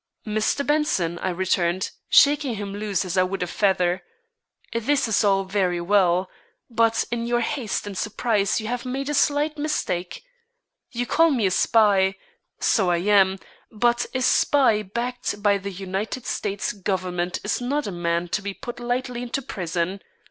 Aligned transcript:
"Mr. 0.25 0.65
Benson," 0.65 1.19
I 1.19 1.29
returned, 1.29 1.91
shaking 2.09 2.55
him 2.55 2.73
loose 2.73 3.05
as 3.05 3.17
I 3.17 3.21
would 3.21 3.43
a 3.43 3.45
feather, 3.45 4.01
"this 4.73 5.07
is 5.07 5.23
all 5.23 5.43
very 5.43 5.79
well; 5.79 6.27
but 6.71 7.03
in 7.11 7.27
your 7.27 7.41
haste 7.41 7.85
and 7.85 7.95
surprise 7.95 8.59
you 8.59 8.65
have 8.65 8.83
made 8.83 9.09
a 9.09 9.13
slight 9.13 9.59
mistake. 9.59 10.23
You 10.89 11.05
call 11.05 11.29
me 11.29 11.45
a 11.45 11.51
spy; 11.51 12.15
so 12.59 12.89
I 12.89 12.97
am; 12.97 13.37
but 13.71 14.07
a 14.15 14.23
spy 14.23 14.81
backed 14.81 15.43
by 15.43 15.59
the 15.59 15.71
United 15.71 16.25
States 16.25 16.73
Government 16.73 17.37
is 17.43 17.61
not 17.61 17.85
a 17.85 17.91
man 17.91 18.27
to 18.29 18.41
be 18.41 18.55
put 18.55 18.79
lightly 18.79 19.21
into 19.21 19.43
prison. 19.43 20.01